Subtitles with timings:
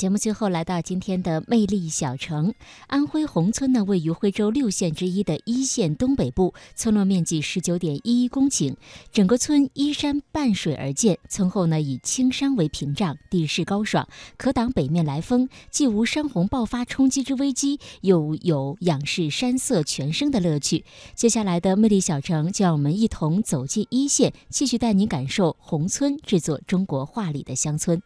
[0.00, 2.54] 节目最后来到今天的魅力小城
[2.86, 8.76] 安徽宏村呢，位于徽州六县之一的一县东北部，村落面积十九点一一公顷，
[9.12, 14.08] 整个村依山傍水而建，村后呢以青山为屏障，地势高爽，
[14.38, 20.82] 可挡北面来风，既无山洪爆发冲击之危机，又有仰视山色全生的乐趣。
[21.14, 28.00] 接下来的魅力小城，就让我们一同走进一线，继续带您感受宏村这座中国画里的乡村。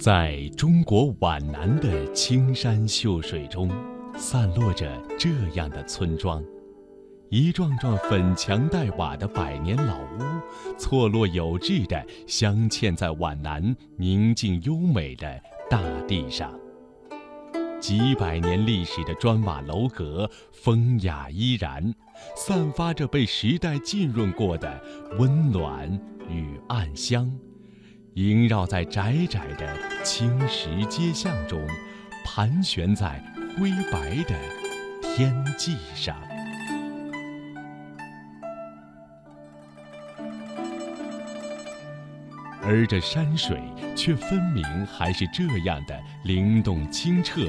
[0.00, 3.68] 在中国皖南的青山秀水中，
[4.16, 6.40] 散落着这样的村庄。
[7.30, 16.56] 一幢幢粉墙黛瓦的百年老屋，错落有致地镶嵌在皖南宁静优美的大地上。
[17.80, 21.92] 几百年历史的砖瓦楼阁，风雅依然，
[22.36, 24.80] 散发着被时代浸润过的
[25.18, 25.92] 温暖
[26.30, 27.28] 与暗香，
[28.18, 31.64] 萦绕在窄窄的青石街巷中，
[32.24, 33.22] 盘旋在
[33.56, 34.34] 灰白的
[35.00, 36.16] 天际上。
[42.60, 43.62] 而这山水
[43.94, 47.40] 却分明还是这样的灵动清澈，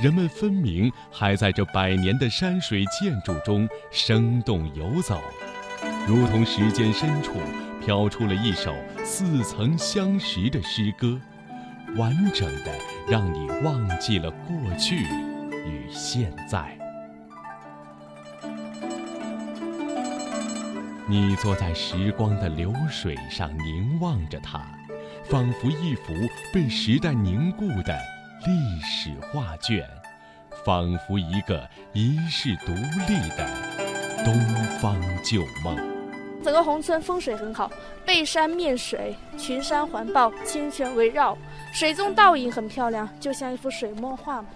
[0.00, 5.20] 人们分明还在这百年的山水建筑中生动游走，
[6.06, 7.34] 如同时间深处
[7.80, 8.74] 飘出了一首
[9.04, 11.18] 似曾相识的诗歌，
[11.96, 12.72] 完整的
[13.08, 14.96] 让你忘记了过去
[15.66, 16.76] 与现在。
[21.08, 24.60] 你坐在时光的流水上凝望着它，
[25.24, 26.12] 仿佛一幅
[26.52, 27.98] 被时代凝固的
[28.46, 29.88] 历史画卷，
[30.66, 33.48] 仿佛一个遗世独立的
[34.22, 34.34] 东
[34.80, 35.97] 方旧梦。
[36.48, 37.70] 整个宏村风水很好，
[38.06, 41.36] 背山面水，群山环抱，清泉围绕，
[41.74, 44.48] 水中倒影很漂亮，就像一幅水墨画嘛。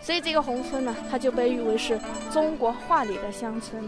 [0.00, 1.98] 所以这个宏村呢，它就被誉为是
[2.30, 3.82] 中国画里的乡村。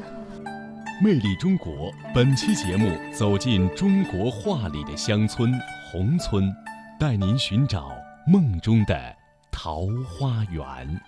[1.01, 5.55] 魅力中国，本期节目走进中国画里的乡村
[5.93, 6.53] 宏村，
[6.99, 7.93] 带您寻找
[8.27, 9.15] 梦中的
[9.53, 9.83] 桃
[10.19, 11.01] 花源。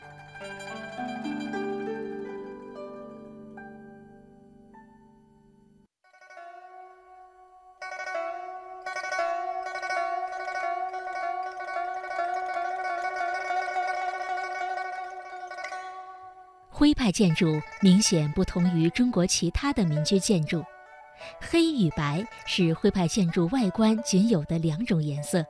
[17.15, 20.65] 建筑明显不同于中国其他的民居建筑，
[21.41, 25.47] 黑与白是徽派建筑外观仅有的两种颜色。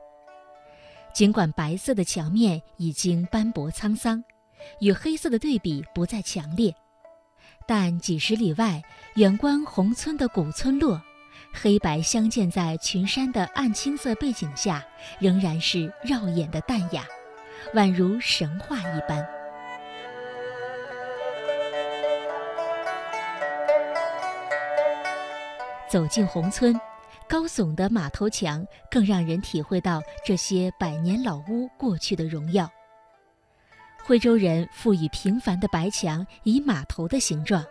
[1.11, 4.23] 尽管白色的墙面已经斑驳沧桑，
[4.79, 6.71] 与黑色的对比不再强烈，
[7.65, 8.79] 但几十里外
[9.15, 11.01] 远观宏村的古村落，
[11.51, 14.85] 黑白相间在群山的暗青色背景下，
[15.19, 17.03] 仍然是耀眼的淡雅，
[17.73, 19.34] 宛如神话一般。
[25.95, 26.77] 走进宏村，
[27.25, 32.69] 高耸的马头墙更让人体会到这些百年老屋过去的荣耀。
[34.03, 37.63] 徽州人赋予平凡的白墙以马头的形状，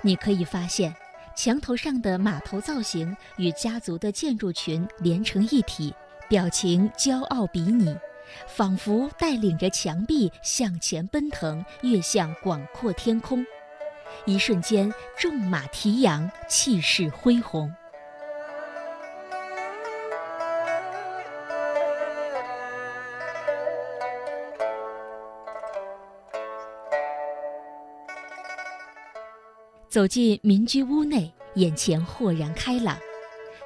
[0.00, 0.92] 你可以发现，
[1.36, 5.94] 墙头上的马头造型与家族的建筑群连成一体，
[6.28, 7.96] 表情骄傲比拟，
[8.48, 13.46] 仿佛带领着墙壁向前奔腾，跃向广阔天空。
[14.24, 17.72] 一瞬间，纵马提扬，气势恢宏。
[29.88, 32.96] 走进民居屋内，眼前豁然开朗。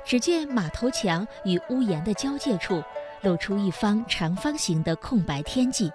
[0.05, 2.83] 只见马头墙与屋檐的交界处，
[3.23, 5.91] 露出一方长方形的空白天际。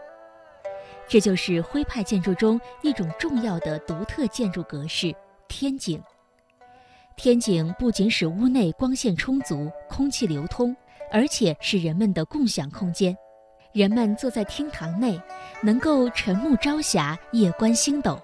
[1.11, 5.13] 这就是徽派建筑中一种重要的独特建筑格式——
[5.49, 6.01] 天井。
[7.17, 10.73] 天井不仅使屋内光线充足、空气流通，
[11.11, 13.13] 而且是人们的共享空间。
[13.73, 15.21] 人们坐在厅堂内，
[15.61, 18.17] 能够晨暮朝霞，夜观星斗。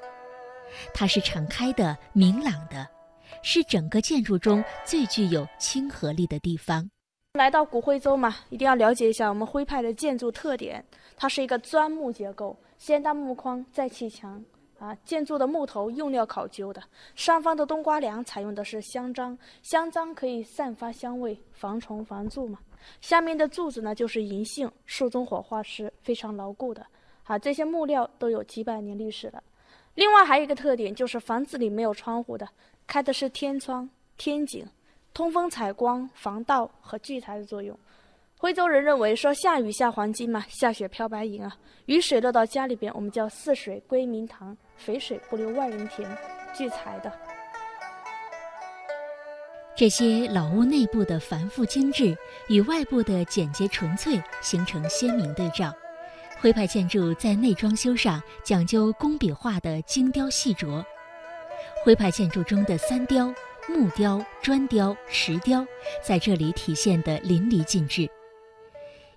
[0.94, 2.88] 它是敞开的、明朗的，
[3.44, 6.90] 是整个建筑中最具有亲和力的地方。
[7.38, 10.84] 来到古徽州嘛，一定要了解一下我们徽派的建筑特点。
[11.16, 14.44] 它是一个砖木结构，先搭木框，再砌墙。
[14.80, 16.84] 啊，建筑的木头用料考究的，
[17.16, 22.60] 上方的冬瓜梁采用的是香樟，香樟可以散发香味，防虫防蛀嘛。
[23.02, 26.86] 下面的柱子呢，就是银杏，树中火化时非常牢固的。
[27.24, 29.42] 啊，这些木料都有几百年历史了。
[29.96, 32.48] 另外还有一个特点，就是房子里没有窗户的，
[32.86, 34.64] 开的是天窗，天井，
[35.18, 37.76] 通风采光、防盗和聚财的作用。
[38.38, 46.08] 徽州人认为说下雨下黄金嘛，下雪飘白银啊，雨水落到家里边，我们叫四水归明堂，肥水不流外人田，
[46.54, 47.12] 聚财的。
[49.76, 52.16] 这些老屋内部的繁复精致
[52.48, 55.74] 与外部的简洁纯粹形成鲜明对照。
[56.40, 60.86] 徽派建筑在内装修上讲究工笔画的精雕细琢。
[61.84, 63.34] 徽派建筑中的三雕——
[63.70, 65.66] 木雕、砖雕、石雕，
[66.02, 68.10] 在这里体现得淋漓尽致。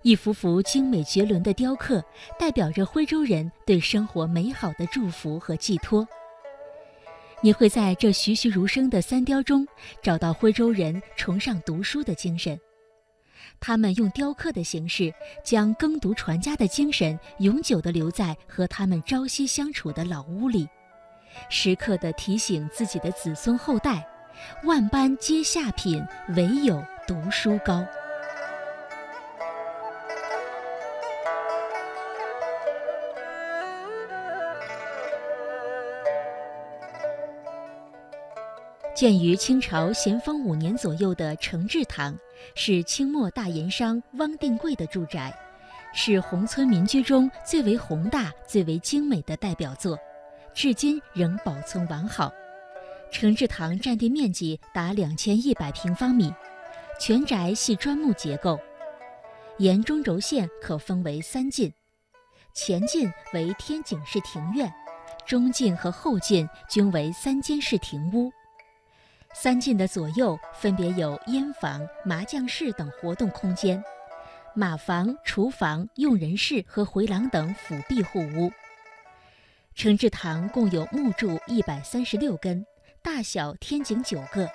[0.02, 2.02] 一幅幅精美绝伦的雕刻，
[2.38, 6.06] 代表着徽州人对生活美好的祝福和寄托。
[7.43, 9.67] 你会在这栩栩如生的三雕中，
[10.02, 12.58] 找到徽州人崇尚读书的精神。
[13.61, 15.14] 他们用雕刻的形式，
[15.44, 20.69] 将耕读传家的精神永久地留在和他们朝夕相处的老屋里，
[21.49, 24.06] 时刻地提醒自己的子孙后代：
[24.64, 26.04] 万般皆下品，
[26.37, 27.84] 唯有读书高。
[38.92, 42.14] 建于清朝咸丰五年左右的承志堂，
[42.54, 45.32] 是清末大盐商汪定贵的住宅，
[45.94, 49.98] 是宏村民居中最为宏大、最为精美的代表作，
[50.52, 52.31] 至今仍保存完好。
[53.12, 56.33] 承志堂占地面积达两千一百平方米，
[56.99, 58.59] 全宅系砖木结构，
[59.59, 61.73] 沿中轴线可分为三进，
[62.55, 64.73] 前进为天井式庭院，
[65.27, 68.31] 中进和后进均为三间式庭屋。
[69.35, 73.83] 三进的左右分别有烟房、麻将室等活动空间，
[74.55, 78.51] 马房、厨房、用人室和回廊等辅壁护屋。
[79.75, 82.67] 承志堂共有木柱一百三十六根，
[83.02, 84.47] 大小天井九个，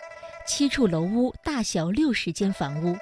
[0.45, 2.95] 七处楼屋，大小六十间房屋。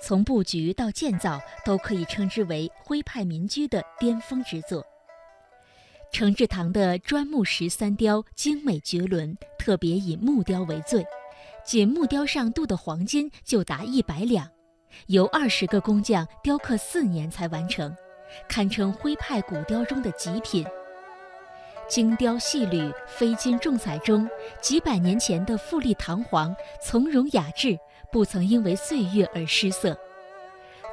[0.00, 4.84] 从布局到建造，都可以称之为徽派民居的巅峰之作。
[6.12, 11.06] 承志堂的砖木石三雕精美绝伦，特别以木雕为最，
[11.64, 14.50] 仅木雕上镀的黄金就达一百两，
[15.06, 17.94] 由二十个工匠雕刻四年才完成，
[18.48, 20.66] 堪称徽派古雕中的极品。
[21.92, 24.26] 精雕细缕、飞金重彩中，
[24.62, 27.78] 几百年前的富丽堂皇、从容雅致，
[28.10, 29.94] 不曾因为岁月而失色。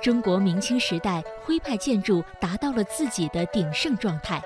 [0.02, 4.44] 中国明清时代徽派建筑达到了自己的鼎盛状态。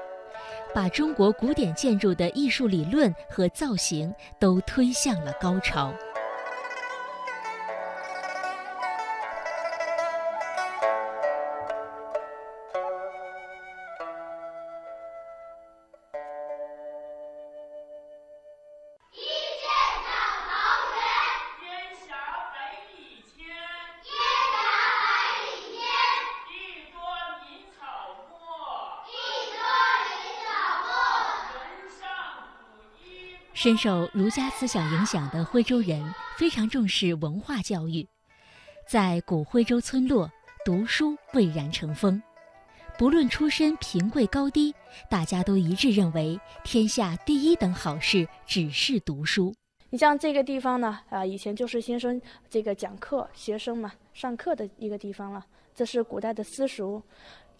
[0.75, 5.91] 把中国古典建筑的艺术理论和造型都推向了高潮。
[33.63, 38.05] 深受儒家思想影响的徽州人非常重视文化教育，
[38.85, 40.29] 在古徽州村落，
[40.65, 42.21] 读书蔚然成风。
[42.97, 44.75] 不论出身贫贵高低，
[45.09, 49.55] 大家都一致认为，天下第一等好事只是读书。
[49.91, 55.45] 你像这个地方呢，啊，以前就是先生这个讲课、学生嘛上课的一个地方了。
[55.73, 57.01] 这是古代的私塾。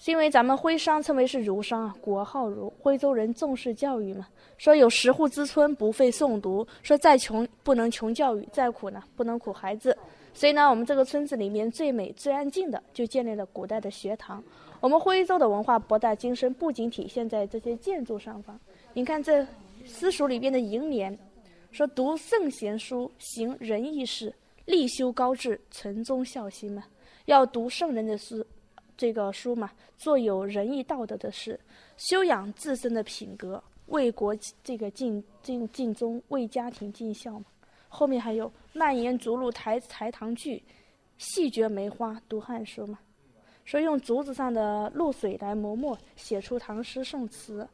[0.04, 4.28] 是因为咱们徽商称为是儒商啊，国号儒，徽州人重视教育嘛。
[4.58, 9.98] 说有十户之村不费诵读，说再穷不能穷教育，再苦呢不能苦孩子。
[10.34, 14.44] 所以呢，我们这个村子里面最美最安静的，就建立了古代的学堂。
[14.82, 18.60] 我们徽州的文化博大精深，不仅体现在这些建筑上方。
[18.92, 19.48] 你看这
[19.86, 21.18] 私塾里边的楹联，
[21.72, 26.84] 说读圣贤书，行仁义事，立修高志，存忠孝心嘛。
[27.24, 28.46] 要读圣人的书。
[28.98, 31.60] 这个书嘛，做有仁义道德的事，
[31.98, 37.46] 修养自身的品格，为国这个尽尽尽忠，为家庭尽孝嘛。
[37.90, 40.64] 后面还有蔓延逐鹿台台堂剧，
[41.18, 42.98] 细嚼梅花读汉书嘛。
[43.66, 47.68] 说用竹子上的露水来磨墨，写出唐诗宋词。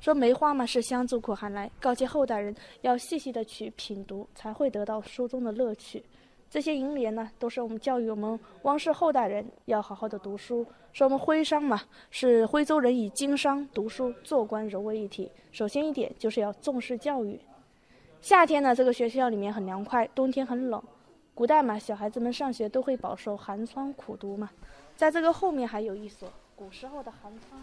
[0.00, 6.02] 说梅花嘛是香自苦寒来，告诫后代人要细细的去品读，才会得到书中的乐趣。
[6.50, 10.66] 这些楹联呢，都是我们教育我们汪氏后代人要好好的读书。
[10.92, 11.80] 说我们徽商嘛，
[12.10, 15.30] 是徽州人以经商、读书、做官融为一体。
[15.52, 17.40] 首先一点就是要重视教育。
[18.20, 20.82] 夏天呢，这个学校里面很凉快；冬天很冷。
[21.34, 24.50] 古代嘛，小孩子们上学都会饱受寒窗苦读嘛。
[24.96, 27.60] 在这个后面还有一所古时候的寒窗，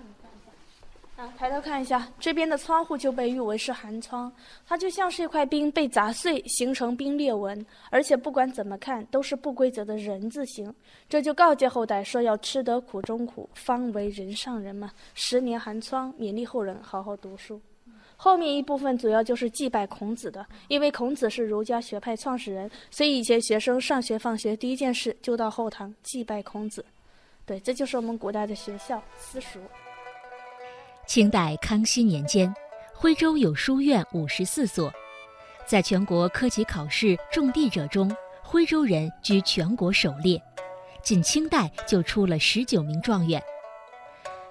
[1.35, 4.31] 抬头看一下，这边的窗户就被誉为是寒窗，
[4.67, 10.71] 它就像是一块冰被砸碎，形成冰裂纹，而且不管怎么看都是不规则的人字形。
[11.09, 14.91] 这就告诫后代说要吃得苦中苦，方为人上人嘛。
[15.15, 17.59] 十年寒窗，勉励后人好好读书。
[18.15, 26.85] 后面一部分主要就是祭拜孔子的，因为孔子是儒家学派创始人，所以以前学生上学放学第一件事就到后堂祭拜孔子。
[27.45, 29.59] 对，这就是我们古代的学校私塾。
[31.07, 32.53] 清代康熙年间，
[32.93, 34.91] 徽州有书院五十四所，
[35.65, 40.39] 在全国科级考试中第者中，徽州人居全国首列。
[41.01, 43.41] 仅清代就出了十九名状元。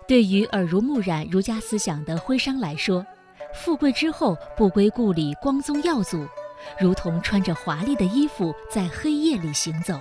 [0.09, 3.05] 对于耳濡目染儒家思想的徽商来说，
[3.53, 6.27] 富贵之后不归故里，光宗耀祖，
[6.81, 10.01] 如同穿着华丽的衣服在黑夜里行走。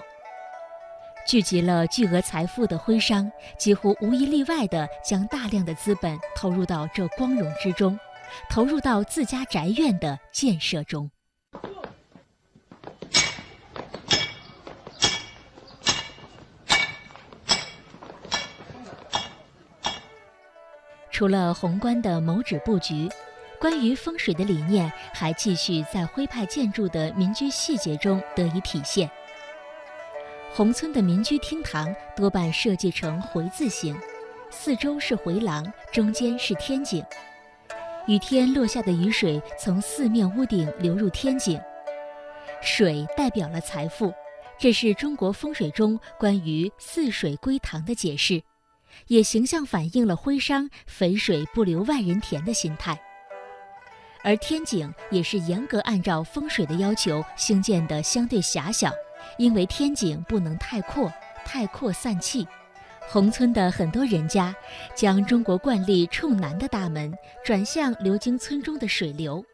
[1.25, 8.00] 聚集了巨额财富的徽商，几乎无一例外地将大量的资本投入到这光荣之中，
[8.48, 11.10] 投入到自家宅院的建设中。
[21.10, 23.10] 除了宏观的谋址布局，
[23.60, 29.10] 关于风水的理念还继续在徽派建筑的民居细节中得以体现。
[30.55, 33.93] 宏村的民居厅堂多半设计成回字形，
[34.50, 37.03] 四周是回廊，中间是天井。
[38.07, 41.59] 雨天落下的雨水从四面屋顶流入天井，
[42.62, 44.13] 水代表了财富，
[44.57, 48.41] 这是中国风水中关于“四水归堂”的解释，
[49.07, 52.97] 也形象反映了徽商“肥水不流外人田”的心态。
[54.24, 58.89] 而天井也是严格按照风水的要求兴建的，相对狭小。
[59.38, 61.12] 因为天井不能太阔，
[61.46, 62.48] 太阔散气。
[63.08, 64.55] 宏村的很多人家
[64.96, 67.13] 将中国惯例冲南的大门
[67.44, 69.46] 转向流经村中的水流，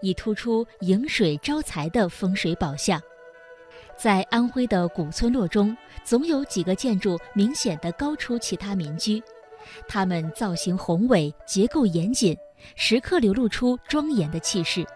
[0.00, 3.02] 以突出迎水招财的风水宝相。
[3.96, 9.20] 在安徽的古村落中，总有几个建筑明显的高出其他民居，
[9.88, 12.36] 它们造型宏伟，结构严谨，
[12.76, 14.86] 时刻流露出庄严的气势。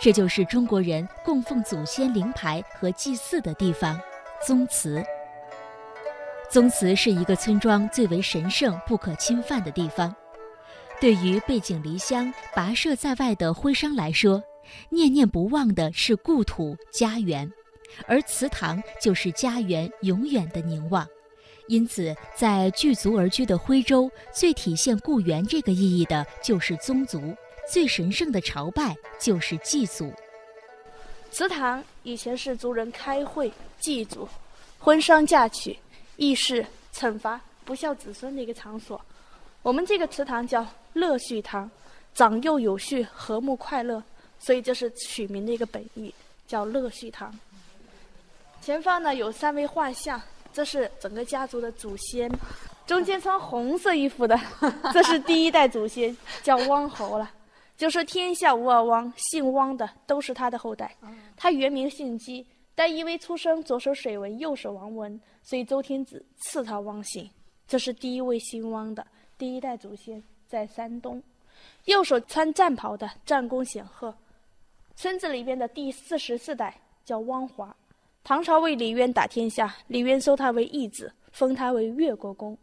[0.00, 3.98] 这就是中国人供奉祖先灵牌和祭祀的地方——
[4.44, 5.02] 宗祠。
[6.50, 10.14] 宗祠是一个村庄最为神圣、不可侵犯的地方。
[11.00, 14.42] 对于背井离乡、跋涉在外的徽商来说，
[14.88, 17.50] 念念不忘的是故土家园，
[18.06, 21.06] 而祠堂就是家园永远的凝望。
[21.68, 27.34] 因此，在聚族而居的徽州，最体现故园这个意义的就是宗族。
[27.70, 30.12] 最神圣的朝拜就是祭祖。
[31.30, 33.50] 祠堂以前是族人开会、
[33.80, 34.28] 祭祖、
[34.78, 35.78] 婚丧嫁娶、
[36.16, 36.64] 议事、
[36.94, 39.00] 惩罚不孝子孙的一个场所。
[39.62, 41.70] 我们这个祠堂叫乐序堂，
[42.14, 44.02] 长幼有序、和睦快乐，
[44.38, 46.12] 所以这是取名的一个本意，
[46.46, 47.32] 叫乐序堂。
[48.60, 50.20] 前方呢有三位画像，
[50.52, 52.30] 这是整个家族的祖先。
[52.86, 54.38] 中间穿红色衣服的，
[54.92, 57.30] 这是第一代祖先，叫汪侯了。
[57.76, 60.96] 就是天下无二汪，姓汪的都是他的后代。
[61.36, 67.28] 他原名姓姬，但因为出生左手水文，右手王文，所以周天子赐他汪姓。
[67.66, 69.04] 这是第一位姓汪的
[69.36, 71.20] 第一代祖先，在山东。
[71.86, 74.14] 右手穿战袍的战功显赫。
[74.94, 77.74] 村子里边的第四十四代叫汪华，
[78.22, 82.56] 唐朝为李渊打天下，李渊收他为义子，封他为越国公。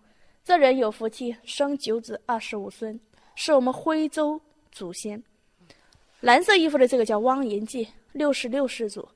[0.43, 2.97] 这人有福气，生九子二十五孙，
[3.35, 4.39] 是我们徽州。
[4.71, 5.21] 祖先，
[6.21, 9.07] 蓝色衣服的这个叫汪延济，六十六世祖，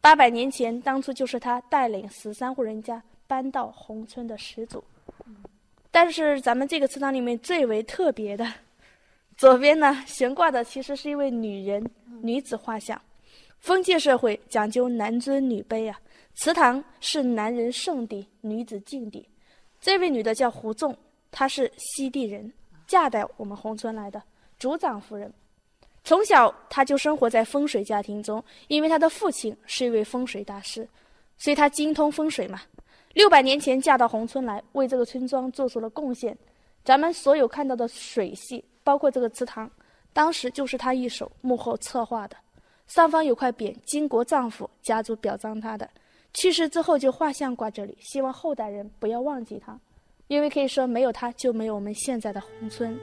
[0.00, 4.82] 八百年前当初就是他带领十三户人家搬到宏村的始祖。
[5.90, 8.52] 但是咱们这个祠堂里面最为特别的，
[9.36, 11.84] 左边呢悬挂的其实是一位女人
[12.20, 13.00] 女子画像。
[13.60, 15.98] 封建社会讲究男尊女卑啊，
[16.34, 19.26] 祠堂是男人圣地，女子禁地。
[19.80, 20.96] 这位女的叫胡仲，
[21.30, 22.52] 她是西地人，
[22.86, 24.22] 嫁到我们宏村来的。
[24.58, 25.32] 族长夫人，
[26.04, 30.88] 从小他就生活在风水家庭中，因为他的父亲是一位风水大师，
[31.38, 32.60] 所以他精通风水嘛。
[33.12, 36.36] 六百年前嫁到宏村来，为这个村庄做出了贡献。
[36.84, 39.70] 咱们所有看到的水系，包括这个祠堂，
[40.12, 42.36] 当时就是他一手幕后策划的。
[42.86, 45.88] 上方有块匾，金国丈夫，家族表彰他的。
[46.34, 49.78] 去世之后就画像挂这里，希望后代人不要忘记他，
[50.26, 52.98] 因为可以说没有他就没有我们现在的宏村。